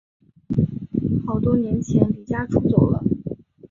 [1.27, 3.03] 好多年前离家出走了